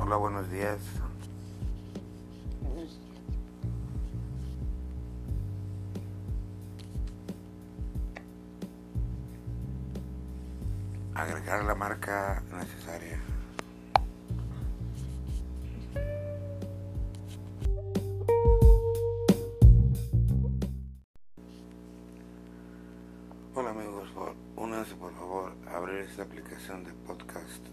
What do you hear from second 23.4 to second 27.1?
Hola amigos, únanse por favor a abrir esta aplicación de